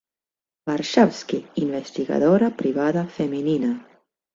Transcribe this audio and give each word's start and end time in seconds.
Warshawski, 0.65 1.39
investigadora 1.65 2.51
privada 2.63 3.09
femenina. 3.17 3.71